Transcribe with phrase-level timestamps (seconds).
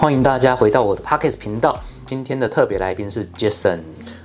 [0.00, 1.78] 欢迎大家回到我的 Pockets 频道。
[2.06, 3.80] 今天的特别来宾是 Jason。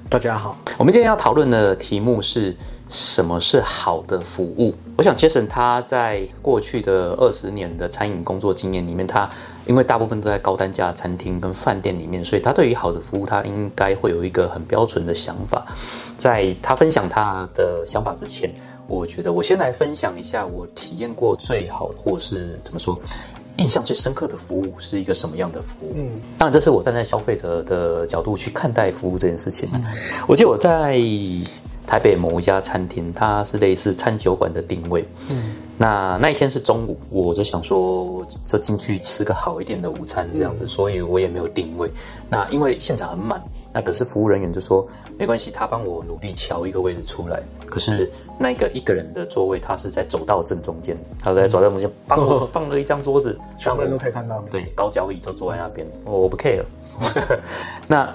[0.09, 2.55] 大家好，我们今天要讨论的题目是
[2.89, 4.73] 什么是好的服务？
[4.95, 9.29] 我想 Jason 他在过去的二十年的餐饮工作经验里面，他
[9.65, 15.65] 因为大部分都在高单价餐厅跟饭店里面，所以他对于好的服务，他应该会有一个很标准的想法。
[16.17, 18.49] 在他分享他的想法之前，
[18.87, 22.97] 我觉得我先来分享一下我体验过最好，或是怎么说？
[23.57, 25.93] 印象最深刻的服务是一个什么样的服务？
[25.95, 29.69] 嗯，当然这是我站在消费者的角度去看待服务这件事情。
[30.27, 30.99] 我记得我在
[31.87, 35.05] 台北某一家餐厅，它是类似餐酒馆的定位。
[35.29, 41.89] 嗯，那那一天是中午，我就想说就进去吃个好一点的午餐这样子，所以我也没有定位。
[42.29, 43.41] 那因为现场很满。
[43.75, 44.87] 那可是服务人员就说
[45.19, 47.43] 没关系，他帮我努力敲一个位置出来。
[47.65, 54.41] 可是那个一个人的座位，他是在走道正中间，他在走道中间放 放了一张桌子，全部人都可以看到。
[54.49, 56.63] 对，高脚椅就坐在那边，我不 care。
[57.85, 58.09] 那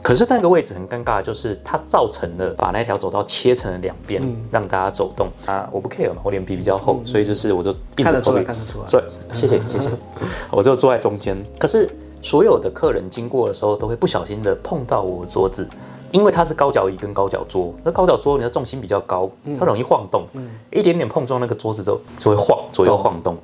[0.00, 8.86] 可是那个位置很尴尬，就是它造成了把那条走道切成了两边，让大家走动啊，我不 care 嘛，我脸皮比较厚，所以就是我就看得出来，看得出来。
[8.86, 9.90] 所以谢谢谢谢，
[10.50, 11.36] 我就坐在中间。
[11.58, 11.90] 可是。
[12.24, 15.68] 所有的客人经过的时候，都会不小心的碰到我桌子，
[16.10, 17.74] 因为它是高脚椅跟高脚桌。
[17.84, 20.26] 那高脚桌，你的重心比较高，它容易晃动，
[20.72, 23.36] 一点点碰撞那个桌子就就会晃，左右晃动，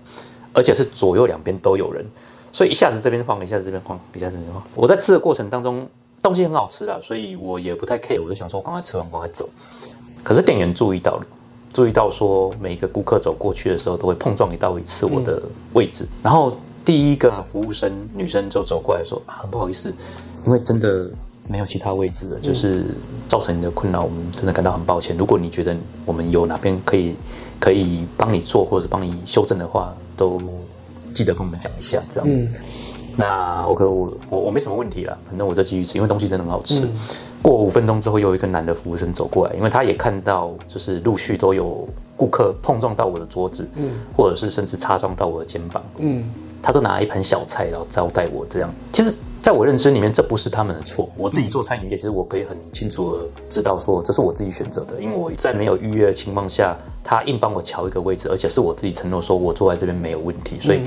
[0.55, 2.03] 而且是左右两边都有人，
[2.55, 4.63] 所以一下子这边晃，一下子这边晃，一下子这边晃。
[4.75, 5.87] 我在吃的过程当中，
[6.23, 9.47] 东西很好吃啦，所以我也不太 care，我就想说，我刚才吃完，赶快走。
[10.25, 11.23] 可是店员注意到了，
[11.71, 15.43] 注意到说，每一个顾客走过去的时候，都会碰撞一到一次我的
[15.75, 16.57] 位置，然后。
[16.91, 19.95] 第一个服务生女生就走过来说：“啊，不好意思，
[20.45, 21.09] 因为真的
[21.47, 22.85] 没有其他位置了，就是
[23.29, 25.17] 造成你的困扰，我们真的感到很抱歉。
[25.17, 27.15] 如果你觉得我们有哪边可以
[27.61, 30.43] 可以帮你做或者帮你修正的话，都
[31.15, 32.45] 记得跟我们讲一下，这样子。
[33.17, 36.89] 那 OK，我我我没什么问题了，反正我就继续吃，因为东西真的很好吃。
[37.41, 46.29] 过五分钟之后，又有一个男的服务生走过来，因为他也看到就是陆续都有顾客碰撞到我的桌子，嗯，或者是甚至擦撞到我的肩膀，嗯。”
[46.63, 48.73] 他都拿一盘小菜，然后招待我这样。
[48.93, 51.09] 其实，在我认知里面，这不是他们的错。
[51.17, 55.01] 我自己做餐饮业，其实我可以很清楚的知道，说这是我自己选择的。
[55.01, 60.83] 因为我在没有预约的情况下，他硬帮我调一个位置，而且是我自己承诺说我坐在这边没有问题，所以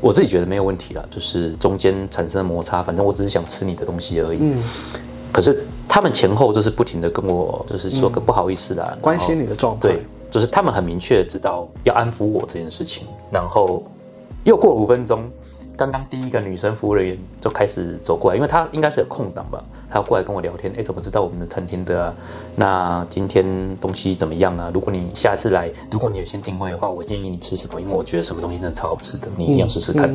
[0.00, 1.06] 我自己觉得没有问题了。
[1.10, 4.38] 就是中间产生摩擦，反正我只是想吃你的东西而已。
[4.40, 4.62] 嗯。
[5.30, 9.88] 可是他们前后就是不停的跟我，就是说个不好意思的，关心你的状态。
[9.88, 13.82] 对，就是他们很明确知道要安抚我这件事情，然后。
[14.44, 15.30] 又过五分钟，
[15.76, 20.72] 刚刚第一个女生服务人员就开始走过来，因为她应该是有空档吧，她要过来跟我聊天。
[20.76, 22.14] 哎，怎么知道我们的餐厅的？
[22.56, 23.44] 那今天
[23.80, 24.70] 东西怎么样啊？
[24.72, 27.80] 如果你下次来，如果你有先定位的话，我建议你吃什么？
[27.80, 30.10] 因为我觉得什么东西真的超好吃的，你一定要试试看。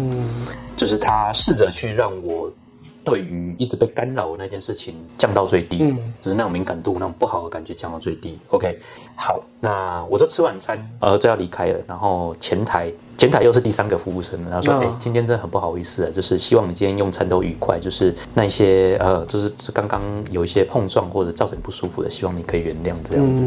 [0.75, 2.51] 就是她试着去让我。
[3.05, 8.35] 对于一直被干扰的那件事情降到最低，嗯，就是那种敏感度、那种不好的感觉降到最低。
[8.49, 8.79] OK，
[9.15, 11.79] 好，那我就吃晚餐，呃，就要离开了。
[11.87, 17.79] 然后前台，前台又是第三个服务生，然后说：“哎，今天真的很不好意思啊，就是希望你今天用餐都愉快。
[17.79, 20.01] 就是那些呃，就是刚刚
[20.31, 23.43] 有一些碰撞或者造成不舒服的，希望你可以原谅这样子。”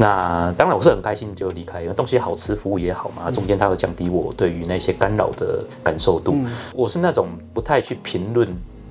[0.00, 3.30] 那当然我是很开心就离开，因为东西好吃，服务也好嘛。
[3.30, 6.36] 中间它会降低我对于那些干扰的感受度。
[6.72, 8.48] 我是那种不太去评论。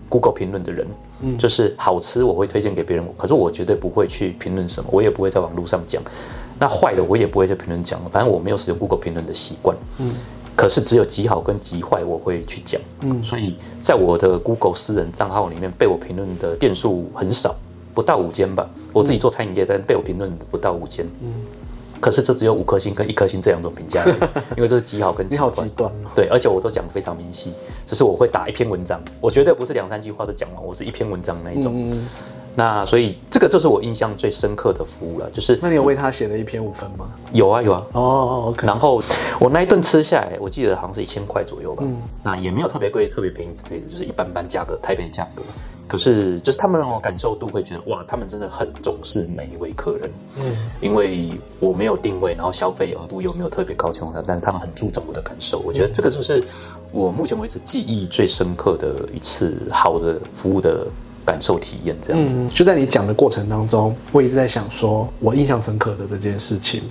[0.10, 0.88] Google 评论的人，
[1.22, 6.02] 嗯，就是好吃我会推荐给别人，可是我绝对不会去评论什么，我也不会在网络上讲。
[6.60, 10.12] 那坏的我也不会在评论讲，反正我没有使用 Google 评论的习惯，嗯。
[10.56, 13.24] 可是只有极好跟极坏我会去讲，嗯。
[13.24, 17.56] 所以在我的 Google 私人账号里面被我评论的店数很少，
[17.94, 18.68] 不到五间吧。
[18.92, 21.32] 我自己做餐饮业，但被我评论的不到五间，嗯。
[22.00, 24.04] 可是这只有五颗星跟一颗星这两种评价，
[24.56, 27.54] 因为这是极好跟极好极端对，而且我都讲非常明细，
[27.86, 31.92] 就是我会打一篇文章，我绝对不是两三句话都讲完，我是一篇文章那一种。
[32.56, 37.08] 那所以这个就是我印象最深刻的服务了，就是那你有为他写了一篇五分吗？
[37.32, 38.56] 有啊有啊哦。
[38.64, 39.00] 然后
[39.40, 41.84] 我那一顿吃下来，我记得好像是一千块左右吧，
[42.24, 45.44] 那也没有特别贵、特别便宜之类的，就是一般般价格，台北价格。
[45.88, 50.12] 可是，就是他们让我感受度会觉得哇，他们真的很重视每一位客人。
[50.40, 50.44] 嗯，
[50.82, 51.30] 因为
[51.60, 55.60] 我没有定位，然后消费额度又没有特别高情况下，但是他们很注重我的感受。
[55.60, 56.44] 我觉得这个就是
[56.92, 60.86] 我目前为止记忆最深刻的一次好的服务的
[61.26, 61.96] 感受体验。
[62.02, 66.82] 这样子，就在你讲的过程当中，我一直在想说，我印象深刻的这件事情。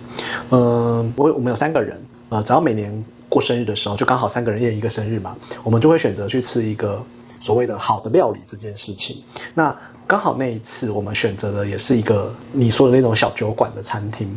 [0.50, 2.00] 嗯，我我们有三个人，
[2.30, 6.98] 呃，只要每年过生日的时候，就刚好三个人一人一个生日嘛，我们就会选择去吃一个。
[7.40, 9.22] 所谓的好的料理这件事情，
[9.54, 9.74] 那
[10.06, 14.28] 刚好那一次我们选择的也是一个你说的那种小酒馆的餐厅。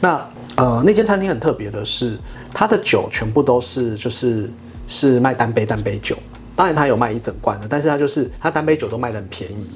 [0.00, 0.24] 那
[0.56, 2.18] 呃，那间餐厅很特别的是，
[2.52, 4.50] 它的酒全部都是就是
[4.88, 6.16] 是卖单杯单杯酒，
[6.54, 9.66] 当然它有卖一整罐的，但是它就是它单杯酒都卖的很便宜。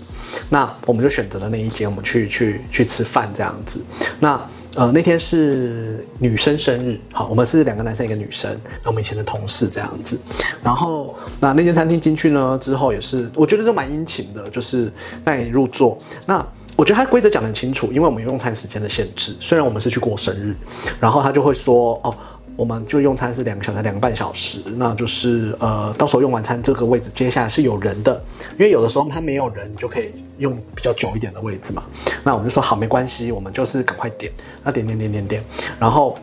[0.48, 3.80] 那我们就选择了那一间，我们去去去吃饭这样子。
[4.18, 4.40] 那
[4.76, 10.18] 呃那天是女生生日，好，我们是两个男生一个女生，那我们以前的同事这样子。
[10.62, 14.92] 然后那那间餐厅进去呢之后也是，我觉得就蛮殷勤的，就是
[15.24, 15.98] 带你入座。
[16.24, 16.44] 那
[16.76, 20.54] 我觉得他规则讲得很清楚，因为我们有用餐时间的限制，虽然我们是去过生日，
[21.00, 22.14] 然后他就会说哦。
[22.56, 31.82] 我们就用餐是两个小时，两个半小时，那就是呃，到时候用完餐这个位置接下来是有人的，因为有的时候他没有人，你就可以用比较久一点的位置嘛。
[32.22, 34.30] 那我们就说好，没关系，我们就是赶快点，
[34.62, 35.44] 那点点点点点，
[35.78, 36.18] 然后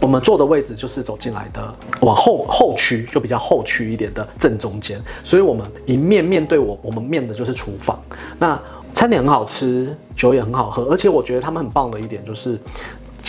[0.00, 8.02] 我们坐的位置就是走进来的往后后区，就比较后区一点的正中间，所以我们一面面对我，我们面的就是厨房。
[8.40, 8.60] 那
[8.92, 12.58] 餐点很好吃，酒也很好喝，而且我觉得他们很棒的一点就是。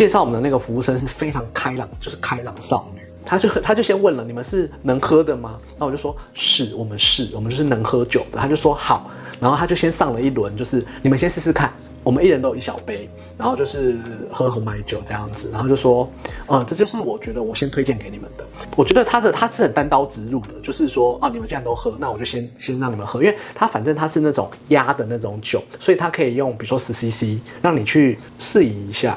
[0.01, 3.01] 介绍我们的那个服务生是非常开朗，就是开朗少女。
[3.23, 5.59] 他就他就先问了，你们是能喝的吗？
[5.77, 8.39] 那我就说是，我们是，我们就是能喝酒的。
[8.39, 11.71] 他就说好，然后他就先上了一轮，就是你们先试试看，
[12.03, 13.07] 我们一人都有一小杯，
[13.37, 13.95] 然后就是
[14.31, 15.51] 喝红白酒这样子。
[15.53, 16.11] 然后就说，
[16.47, 18.43] 呃，这就是我觉得我先推荐给你们的。
[18.75, 29.15] 我觉得他的他是很单刀直入的，就是说啊，你们既然都喝，那我就先先让你们喝，因为他反正他是那种压的那种酒，所以他可以用比如说十 CC 让你去试饮一下。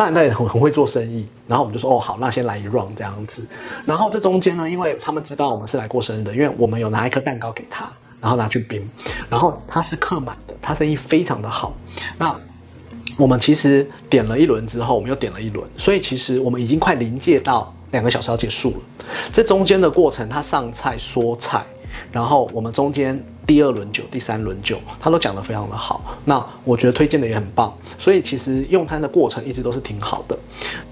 [0.00, 3.44] 但他也很很会做生意，然后我们就说哦好，那先来一 round 这样子。
[3.84, 7.90] 然后这中间呢，因为他们知道我们是来过生日的，因为我们有拿一颗蛋糕给他，
[8.20, 8.88] 然后拿去冰，
[9.28, 11.74] 然后他是客满的，他生意非常的好。
[12.16, 12.32] 那
[13.16, 18.76] 我们其实点了一轮之后，我们又点了一轮，所以其实我们已经快临界到两个小时要结束了。
[19.32, 21.66] 这中间的过程，他上菜说菜，
[22.12, 23.20] 然后我们中间。
[23.48, 26.02] 第二轮酒、第三轮酒，他都讲得非常的好。
[26.26, 30.38] 那我觉得推荐的也很棒，所以其实用餐的过程一直都是挺好的。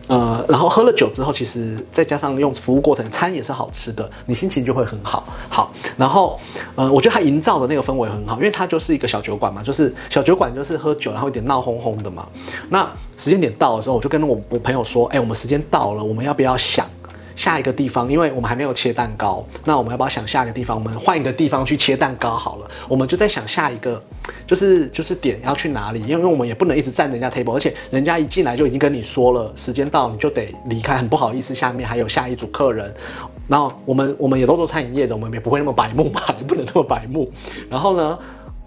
[0.09, 5.29] 呃，然后喝了酒之后，其实再加上用服务过程，餐也是好吃的，你心情就会很好。
[5.51, 6.41] 好，然后
[6.77, 12.27] 呃，我觉得他营造的那个氛围很好，因为它就是一个小酒馆嘛，就是小酒馆就是喝酒，然后有点闹哄哄的嘛。
[12.71, 16.87] 那时间点到的时候，我就跟我我朋友说，哎，我们时间到了，我们要不要想？
[17.37, 20.77] 下一个地方，因为我们还没有切蛋糕，那我们要不要想下一个地方？
[20.77, 22.71] 我们换一个地方去切蛋糕好了。
[22.89, 24.03] 我们就在想下一个，
[24.47, 26.03] 就是就是点要去哪里？
[26.07, 31.55] 因为我们也不能一直占人家 table，而且人家一进来就已经跟你说了时间到，你就得离开，很不好意思。
[31.55, 32.93] 下面还有下一组客人，
[33.47, 37.31] 然后我们我们也都做餐饮业的，我们也不会那么白目嘛，也不能那么白目。
[37.69, 38.19] 然后呢，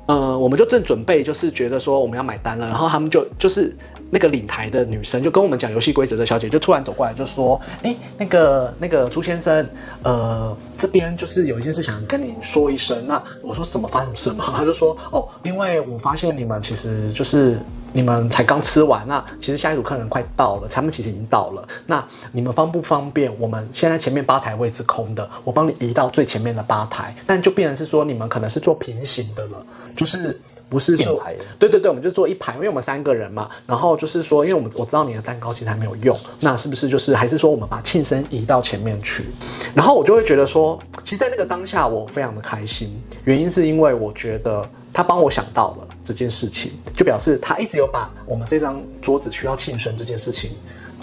[0.06, 3.76] 呃，我们就正准备就是觉得说我们要买单了，然后他们就就是。
[4.10, 9.68] 那个领台的女生就跟我们讲游戏规则的小姐就突然走过来就说：“哎，那个那个朱先生，
[10.04, 14.54] 呃，这边就是有一件事想跟你说一声。”那我说怎么发生事嘛？
[14.56, 17.58] 他就说：“哦，因为我发现你们其实就是
[17.94, 21.68] 你们才刚吃完，那其实下一组客人快到了，他们其实已经到了。
[21.86, 23.32] 那你们方不方便？
[23.40, 29.64] 我们现在前面吧台位是空的，我帮你移到最前面的吧台，但就变成是说你们可能是做平行的了，
[29.96, 31.20] 就是。”不是说，
[31.58, 33.50] 对对对，我们就做一排，因为我们三个人嘛。
[33.66, 39.26] 然后就是说，因为我们我知道你的蛋糕其实还没有用，那是不是就是还是说我们把庆生移到前面去？
[39.74, 42.90] 然后我就会觉得说，其实，在那个当下，我非常的开心。
[43.26, 44.64] 原因是因为我觉得
[44.94, 50.52] 他帮我想到了这件事情，就表示他一直有把我们这张桌子需要庆生这件事情。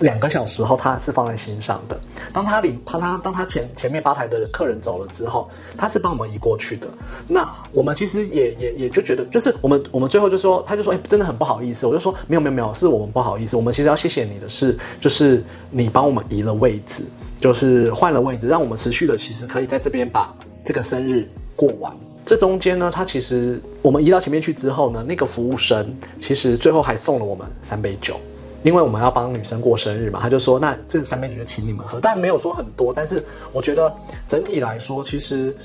[0.01, 1.99] 两个小时后，他是放在心上的。
[2.33, 6.87] 当他领他他当他前前面吧台的客人走了之后，他是帮我们移过去的。
[7.27, 11.87] 那我们其实也也也就觉得，就是我们我们最后就说，他就说，哎，真的很不好意思。
[11.87, 13.57] 我就说，没有没有没有，是我们不好意思。
[13.57, 17.03] 我们其实要谢谢你的是，就是你帮我们移了位置，
[17.41, 21.91] 就是换了位置，让我们持续的其实可以在这边把这个生日过完。
[22.27, 28.21] 这中间呢，他其实我们移到前面去之后呢，那个服务生其实最后还送了我们三杯酒。
[28.67, 32.93] 因为我们要帮女生过生日嘛，他就说那这三杯酒就请你们喝，但没有说很多。
[32.93, 33.95] 但是我觉得
[34.29, 35.57] 整体来说，其实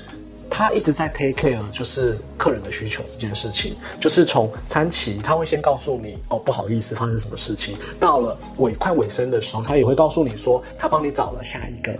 [0.48, 3.74] 他一直在 take care，就是客人的需求这件事情。
[3.98, 7.76] 就是从餐期他会先告诉你哦，不好意思，发生什么事情。
[7.98, 11.92] 到了尾快尾声的时候，他也会告诉你说，他帮你找了下一个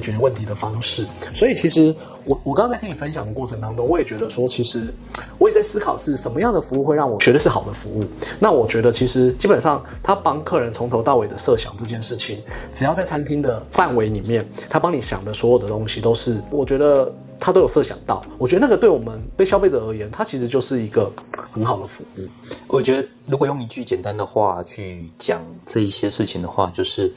[0.00, 1.06] 解决问题的方式。
[1.32, 1.94] 所以其实。
[2.24, 4.94] 我我刚刚在听你分享的过程当中，我也觉得说，其实
[5.38, 8.04] 我也在思考是什么样的服务会让我觉得是好的服务。
[8.38, 12.40] 那我觉得其实基本上他帮客人从头到尾的设想这件事情，
[12.72, 18.24] 只要在餐厅的范围里面，他帮你想的所有的东西都是，我觉得他都有设想到。
[18.38, 21.10] 我觉得那个对我们对消费者而言，它其实就是一个
[21.50, 22.28] 很好的服务。
[22.68, 27.12] 我觉得如果用一句简单的话去讲这一些事情的话，就是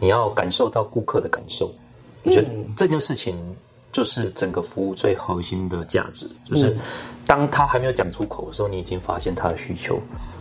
[0.00, 1.70] 你要感受到顾客的感受。
[2.22, 3.36] 我觉得这件事情。
[3.92, 6.74] 就是整个服务最核心的价值，就是
[7.26, 9.96] 当他还没有讲出口的时候，你已经发现他的需求；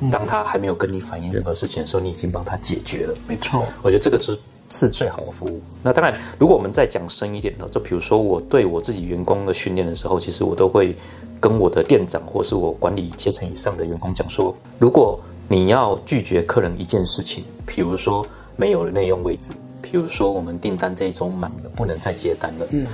[0.10, 3.14] 当他还没有跟你反映任何事情的时候，你已经帮他解决了。
[3.28, 5.62] 没错，我觉得这个是是最好的服务。
[5.84, 10.96] 那当然，如果我们再讲深一点的，就比如说我对我自己员工的训练的时候，其实我都会
[11.38, 15.20] 跟我的店长或是我管理阶层以上的员工讲说，如果
[15.50, 22.68] 你要拒绝客人一件事情，比如说没有了内用位置，比如说我们订单这一周满了，不能再接单了。
[22.70, 22.86] 嗯，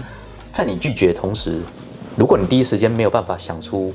[0.51, 1.59] 在你拒绝的同时，
[2.15, 3.93] 如果你第一时间没有办法想出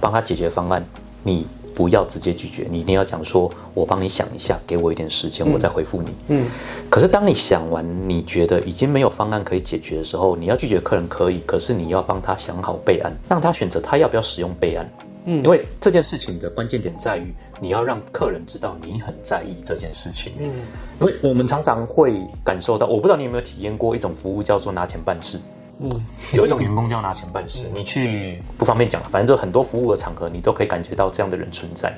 [0.00, 0.84] 帮他解决方案，
[1.22, 6.08] 你不要直接拒绝，你一定要讲说，我帮你想一下，给我一点时间，我再回复你。
[6.28, 6.46] 嗯。
[6.90, 14.90] 可是当你想完，你觉得已经没有方案可以解决的时候，你要拒绝客人可以，可是你要帮他想好备案，让他选择他要不要使用备案。
[15.24, 15.42] 嗯。
[15.42, 20.32] 因为这件事情的关键点在于，你要让客人知道你很在意这件事情。
[20.38, 20.52] 嗯。
[21.00, 22.14] 因为我们常常会
[22.44, 25.38] 感受到，我不知道你有没有体验过一种服务，叫做拿钱办事。
[25.80, 25.90] 嗯，
[26.32, 31.92] 有一种员工叫拿钱办事，你去不方便讲，反正就很多服务的场合，你都可以感觉到这样的人存在。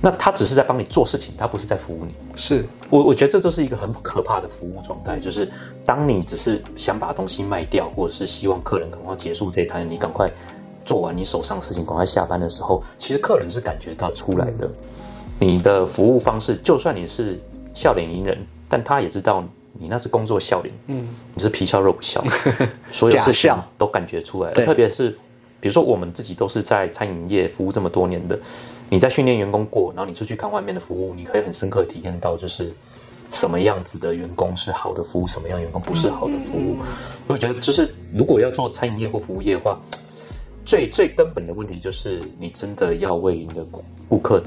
[0.00, 2.12] 那他只是在帮你做事情，他不是在服务你。
[2.34, 5.48] 是我，我觉得这就是一个很可怕的服务状态，就是
[5.86, 10.28] 当你只是想把东西卖掉，或者是希望客人赶快结束这一摊，你赶快
[10.84, 14.70] 做完你手上的事情，赶快下班的时候，其实客人是感觉到出来的。
[15.38, 17.38] 你的服务方式，就算你是
[17.74, 19.44] 笑脸迎人，但他也知道。
[19.74, 22.22] 你那是工作笑脸，嗯，你是皮笑肉不笑，
[22.92, 24.66] 所有事情都感觉出来了。
[24.66, 25.08] 特别是，
[25.60, 28.38] 比如说我们自己都是在餐饮业服务这么多年的，
[28.90, 32.70] 你在训练员工过，然后你出去看外面的服务，你可以很深刻体验到，就是
[33.30, 36.76] 什么样子的员工是好的服务，什么样员工不是好的服务。
[37.26, 39.80] 我觉得，就是如果要做餐饮业或服务业的话，
[40.64, 43.64] 最最根本的问题就是，你真的要为你的
[44.08, 44.42] 顾客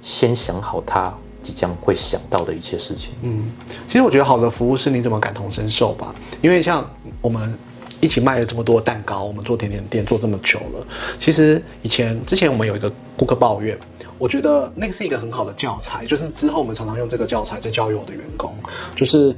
[0.00, 1.12] 先想好他。
[1.42, 3.10] 即将会想到的一切事情。
[3.22, 3.50] 嗯，
[3.88, 6.14] 其实我觉得好的服务是你怎么感同身受吧。
[6.40, 6.88] 因为像
[7.20, 7.52] 我们
[8.00, 10.86] 一起卖了这么多蛋糕，我们做甜点店做这么久了。
[11.18, 13.76] 其实以前之前我们有一个顾客抱怨，
[14.18, 18.54] 我觉得那个是一个很好的教材，就是之后我们常常用这个教材在教育我的员工，
[18.94, 19.34] 就是。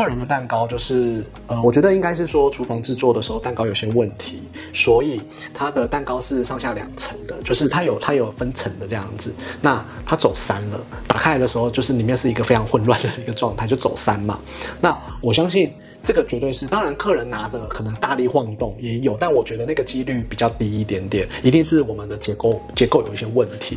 [0.00, 4.40] 客人的蛋糕就是，呃，我觉得应该是说厨房制作的时候蛋糕有些问题，
[4.72, 5.20] 所以
[5.52, 9.30] 它的蛋糕是上下两层的，就是它有它有分层的这样子。
[9.60, 14.40] 那它走三了，打开来的时候就是里面是一个非常混乱的一个状态，就走三嘛。
[14.80, 15.70] 那我相信
[16.02, 23.76] 这个绝对是，当然客人拿着可能大力晃动也有，但我觉得那个几率比较低一点点，一定是我们的结构结构有一些问题。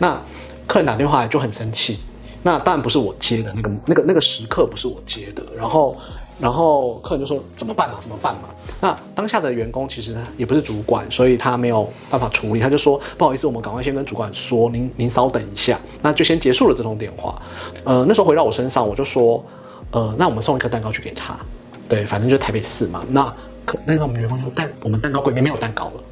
[0.00, 0.20] 那
[0.66, 2.00] 客人打电话来就很生气。
[2.42, 5.96] 那当然不是我接的，那个那个那个时刻不是我接的，然后
[6.38, 8.48] 然后客人就说怎么办嘛，怎么办嘛？
[8.80, 17.40] 那当下的员工其实也不是主管，所以他没有办法处理，他就说不好意思，我们赶快先跟主管说，您您稍等一下，那就先结束了这通电话。
[17.84, 19.44] 呃，那时候回到我身上，我就说，
[19.90, 21.36] 呃，那我们送一颗蛋糕去给他，
[21.88, 23.04] 对，反正就台北市嘛。
[23.10, 23.30] 那
[23.66, 26.02] 可那个我们员工说，蛋我们蛋糕柜里面没有蛋糕了，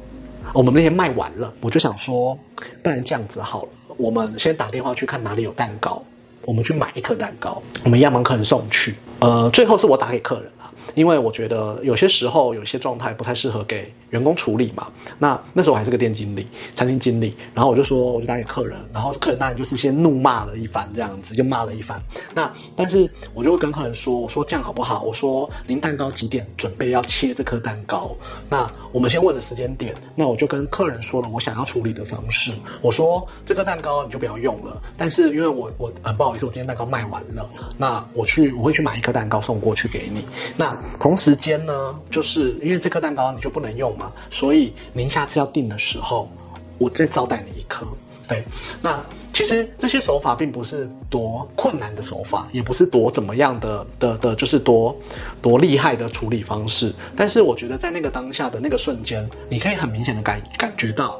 [0.53, 2.37] 我们那天卖完了，我就想说，
[2.83, 6.03] 不然这样子好了，我们先打电话去看哪里有蛋糕。
[6.43, 8.95] 我们去买一颗蛋糕，我们一样帮客人送去。
[9.19, 10.51] 呃，最后是我打给客人，
[10.99, 13.89] 因为我觉得有些时候有些状态不太适合给。
[14.09, 14.87] 员工处理嘛，
[15.19, 22.01] 那那时候我还是个店经理、餐厅经理，然后我就说，我就打给客人，然后客人当然就是先怒骂了一番，这样子就骂了一番。
[22.33, 25.03] 那但是我就会跟客人说，我说这样好不好？
[25.03, 28.09] 我说您蛋糕几点准备要切这颗蛋糕？
[28.49, 32.51] 那我们先问了时间点，那我就跟客人说了我想要处理的方式。
[32.81, 40.25] 我说这颗蛋糕你就不要用了，但是因为我我呃不好意思，我今天蛋糕卖完了，那我去我会去买一颗蛋糕送过去给你。
[40.57, 44.11] 那同时间呢，就是因为这颗蛋糕你就不能用嘛。
[44.31, 46.29] 所以您下次要订的时候，
[46.77, 47.85] 我再招待你一颗。
[48.27, 48.43] 对，
[48.81, 48.99] 那
[49.33, 54.95] 其实这些手法并不是多困难的手法，也不是多怎么样的的的，就是多
[55.41, 56.93] 多厉害的处理方式。
[57.15, 61.19] 但是我觉得在那个当下的那个瞬间，你可以很明显的感感觉到，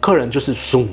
[0.00, 0.88] 客人就是松，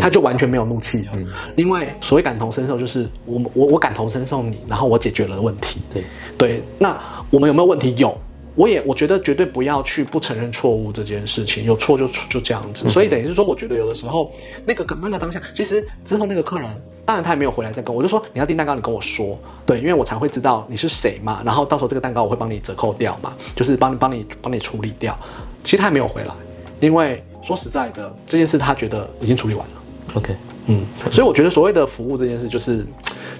[0.00, 1.12] 他就完全没有怒气了。
[1.56, 5.80] 因为所谓感同身受，就是我我我感同身受你，然后我解决了问题。
[5.94, 6.04] 对
[6.36, 6.98] 对，那
[7.30, 7.94] 我们有没有问题？
[7.96, 8.16] 有。
[8.56, 12.88] 我也我觉得绝对不要去不承认错误这件事情，有错就就这样子。
[12.88, 14.30] 所以等于是说，我觉得有的时候
[14.66, 16.68] 那个那个当下，其实之后那个客人，
[17.06, 21.40] 当然他也没有回来再跟我，我就说你要订蛋糕，你跟我说，对，因为我才会知道你是谁嘛。
[21.44, 25.16] 然后到时候这个蛋糕我会帮你折扣掉嘛，就是帮你帮你帮你处理掉。
[25.62, 26.34] 其实他也没有回来，
[26.80, 29.74] 因为说实在的，这件事他觉得已经处理完了。
[30.14, 30.34] OK，
[30.66, 32.84] 嗯，所以我觉得所谓的服务这件事，就是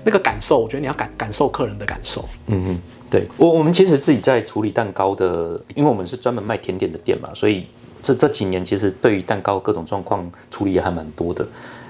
[0.04, 2.24] 那个感受，我觉得你要感感受客人的感受。
[2.46, 2.80] 嗯嗯。
[3.10, 7.66] 对我，我们其实自己在处理蛋糕的，因为我们是专门卖甜点的店嘛，所以
[8.00, 11.44] 这这几年其实对于蛋糕各种状况处理也还蛮多的。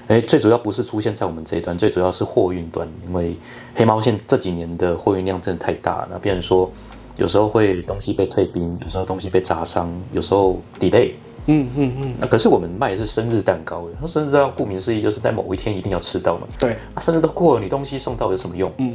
[0.09, 3.37] 哎，最主要不是出现在我们这一端，最主要是货运端，因为
[3.75, 6.09] 黑猫线这几年的货运量真的太大了。
[6.11, 6.69] 那比如说，
[7.17, 11.13] 有时候会东西被退冰，有时候东西被砸伤，有时候 delay，
[11.47, 16.47] 嗯嗯嗯，那可是我们卖的是生日蛋糕，那生日蛋糕顾名思义就是在某一天一定要吃到嘛。
[16.59, 18.71] 对，啊，生日都过了，你东西送到有什么用？
[18.79, 18.95] 嗯，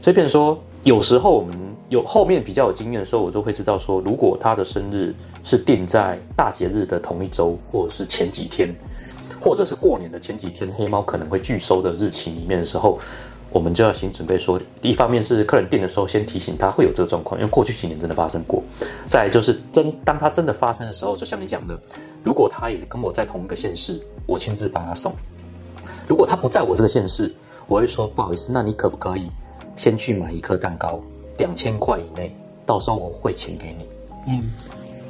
[0.00, 1.56] 所以变成说，有时候我们
[1.88, 8.72] 有后面比较有经验的时候，我就会知道说，如果他的生日是定在大节日的同一周，或者是前几天，
[9.40, 12.98] 或者是过年的前几天，黑猫可能会拒收的日期里面的时候，
[13.56, 18.62] 我们就要先准备说，第一方面是客人订的时候先提醒他会有这个状况，因为过去几年真的发生过。
[19.06, 21.74] 再就是真当他真的发生的时候，就像你讲的，
[22.22, 25.10] 如果他也跟我在同一个县市，我亲自帮他送；
[26.06, 27.32] 如果他不在我这个县市，
[27.66, 29.26] 我会说不好意思，那你可不可以
[29.74, 31.00] 先去买一颗蛋糕，
[31.38, 32.30] 两千块以内，
[32.66, 33.86] 到时候我汇钱给你。
[34.28, 34.50] 嗯，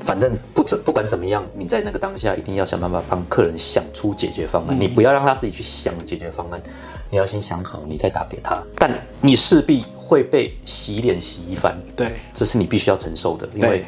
[0.06, 6.62] 反正不怎不管怎么样，你在那个当下一定要想办法帮客人想出解决方案，你不要让他自己去想解决方案，
[7.10, 8.62] 你要先想好，你再打给他。
[8.78, 13.84] 但你势必会被洗脸洗一番，对，这是你必须要承受的，因为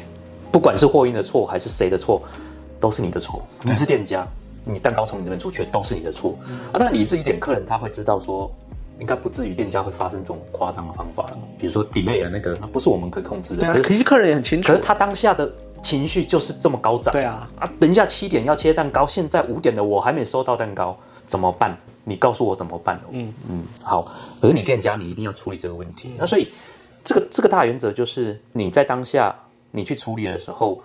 [0.51, 2.21] 不管是货运的错还是谁的错，
[2.81, 3.41] 都是你的错。
[3.61, 4.27] 你是店家，
[4.65, 6.37] 你蛋糕从你这边出去都是你的错。
[6.73, 8.53] 啊，当然理智一点，客人他会知道说，
[8.99, 13.81] 应该不至于店家会发生这种夸张的方法，比如说 delay 啊那个，那不是我们可以控制的。
[13.81, 15.49] 可是客人也很清楚可是，他当下的
[15.81, 17.11] 情绪就是这么高涨。
[17.11, 21.77] 对啊，啊，等一下七点要切蛋糕，现在五点了，我还没收到蛋糕，怎么办？
[22.03, 22.99] 你告诉我怎么办？
[23.11, 24.11] 嗯嗯，好。
[24.41, 26.11] 可是你店家你一定要处理这个问题。
[26.17, 26.47] 那所以
[27.03, 29.35] 这个这个大原则就是你在当下
[29.71, 30.81] 你去处理的时候，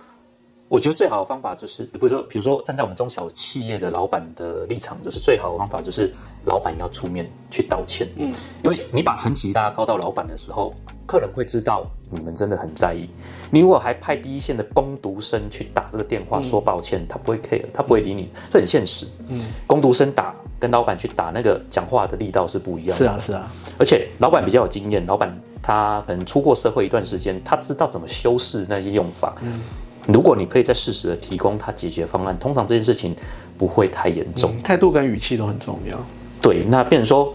[0.68, 6.12] 我觉得最好的方法就是，比如说比如说站在我们中小企业的老板的立场，就是最好的方法就是
[6.44, 8.06] 老板要出面去道歉。
[8.16, 10.74] 嗯，因为你把层级拉高到老板的时候，
[11.06, 13.08] 客人会知道你们真的很在意。
[13.50, 19.06] 你如果还派第一线的工读生去打这个电话说抱歉，他不会 care，他不会理你，这很现实。
[19.28, 22.94] 嗯，工读生打跟老板去打那个讲话的力道是不一样的。
[22.94, 29.34] 是啊是啊，而且老板比较有经验，老板他可能出过社会一段时间，他知道怎么修饰那些用法。
[29.42, 29.60] 嗯
[30.06, 33.16] 如果你可以在适时的提供他解决方案，通常这件事情
[33.56, 34.52] 不会太严重。
[34.54, 35.98] 嗯态度跟语气都很重要。
[36.42, 37.32] 对，那变成说，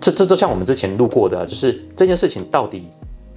[0.00, 2.88] 这这就像我们之前录过的啊，就是这件事情到底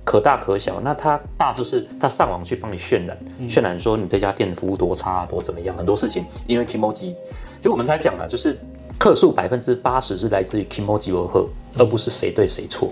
[0.04, 0.80] 可大可小。
[0.82, 3.18] 那它大就是他上网去帮你渲染，
[3.48, 7.14] 渲染说你这家店服务多差、多怎么样，很多事情因为 Kimoji，
[7.62, 8.58] 就我们才讲了，就是
[9.00, 12.92] 客数百分之八十是来自于 Kimoji 而后，而不是谁对谁错。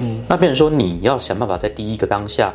[0.00, 2.54] 嗯，那变成说你要想办法在第一个当下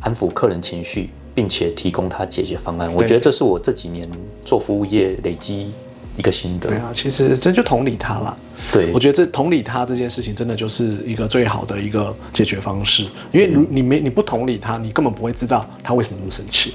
[0.00, 2.92] 安抚客人情绪，并且提供他解决方案。
[2.92, 4.08] 我对觉得这是我这几年
[4.44, 5.72] 做服务业累积
[6.16, 6.68] 一个心得。
[6.68, 8.36] 对啊，其实这就同理他啦。
[8.72, 13.04] 对我觉得这同理他这件事情，真的就是一个最好的一个解决方式。
[13.32, 16.74] 因为如你没你不同理他，你根本不会知道他为什么那么生气。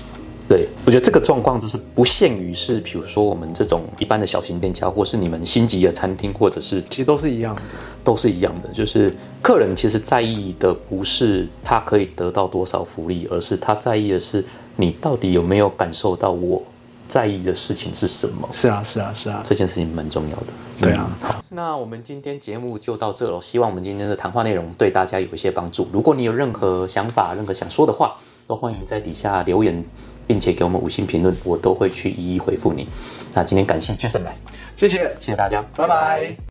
[0.50, 7.62] 对，我觉得这个状况就是不限于是，比如说我们这种一般的小型店家，或是你们星级的餐厅，或者是其实都是一样的。
[8.04, 14.41] 都是一样的，就是客人其实在意的不是他可以得到多少福利，而是他在意的是
[14.78, 16.63] 你到底有没有感受到我
[17.08, 18.48] 在意的事情是什么。
[18.52, 19.41] 是啊，是啊，是啊。
[19.43, 20.48] 这件事情蛮重要的。
[20.80, 25.89] 对啊嗯好，那我们今天节目就到这了，希望我们今天的谈话内容对大家有一些帮助。
[25.91, 28.15] 如果你有任何想法、任何想说的话，
[28.46, 29.84] 都欢迎在底下留言，
[30.28, 32.88] 并且给我们五星评论，我都会去一一回复你。
[33.34, 34.38] 那今天感谢 Jason 来，
[34.76, 36.38] 谢谢，谢谢大家，拜拜。